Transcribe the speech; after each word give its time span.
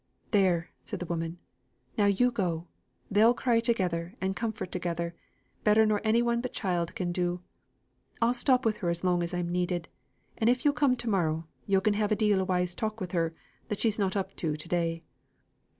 "There!" 0.31 0.71
said 0.83 0.99
the 0.99 1.05
woman, 1.05 1.37
"now 1.95 2.07
you 2.07 2.31
go. 2.31 2.65
They'll 3.11 3.35
cry 3.35 3.59
together, 3.59 4.15
and 4.19 4.35
comfort 4.35 4.71
together, 4.71 5.13
better 5.63 5.85
nor 5.85 6.01
any 6.03 6.23
one 6.23 6.41
but 6.41 6.49
a 6.49 6.53
child 6.55 6.95
can 6.95 7.11
do. 7.11 7.41
I'll 8.19 8.33
stop 8.33 8.65
with 8.65 8.77
her 8.77 8.89
as 8.89 9.03
long 9.03 9.21
as 9.21 9.31
I'm 9.35 9.49
needed, 9.51 9.89
and 10.39 10.49
if 10.49 10.65
you 10.65 10.73
come 10.73 10.95
to 10.95 11.07
morrow, 11.07 11.45
you' 11.67 11.81
can 11.81 11.93
have 11.93 12.11
a 12.11 12.15
deal 12.15 12.41
o' 12.41 12.45
wise 12.45 12.73
talk 12.73 12.99
with 12.99 13.11
her, 13.11 13.35
that 13.67 13.77
she's 13.77 13.99
not 13.99 14.15
up 14.15 14.35
to 14.37 14.57
to 14.57 14.67
day." 14.67 15.03